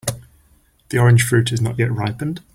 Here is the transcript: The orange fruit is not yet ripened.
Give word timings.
The 0.89 0.97
orange 0.97 1.21
fruit 1.21 1.51
is 1.51 1.61
not 1.61 1.77
yet 1.77 1.91
ripened. 1.91 2.41